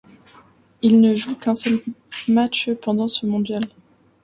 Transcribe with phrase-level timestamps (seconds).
[0.81, 1.79] Il ne joue qu'un seul
[2.27, 3.61] match pendant ce mondial.